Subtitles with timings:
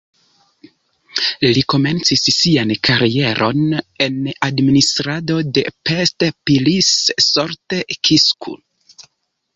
[1.57, 3.61] Li komencis sian karieron
[4.07, 4.17] en
[4.49, 8.59] administrado de Pest-Pilis-Solt-Kiskun.